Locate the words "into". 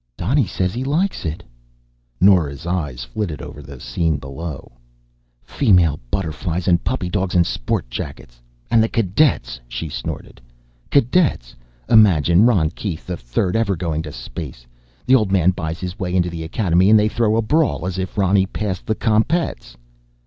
16.15-16.31